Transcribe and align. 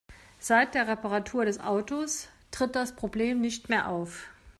Seit 0.39 0.73
der 0.73 0.87
Reparatur 0.87 1.45
des 1.45 1.59
Autos 1.59 2.27
tritt 2.49 2.75
das 2.75 2.95
Problem 2.95 3.39
nicht 3.39 3.69
mehr 3.69 3.87
auf. 3.87 4.29